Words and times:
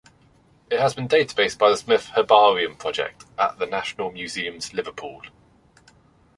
It 0.71 0.79
has 0.79 0.95
been 0.95 1.07
databased 1.07 1.59
by 1.59 1.69
the 1.69 1.77
Smith 1.77 2.07
Herbarium 2.15 2.75
Project 2.75 3.25
at 3.37 3.59
the 3.59 3.67
National 3.67 4.11
Museums 4.11 4.73
Liverpool. 4.73 5.21